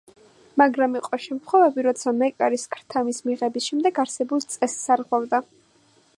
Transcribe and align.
მაგრამ 0.59 0.95
იყო 0.99 1.19
შემთხვევები, 1.25 1.85
როცა 1.87 2.13
მეკარის 2.23 2.65
ქრთამის 2.77 3.23
მიღების 3.29 3.69
შემდეგ 3.69 4.03
არსებულ 4.07 4.45
წესს 4.57 4.93
არღვევდა. 4.99 5.45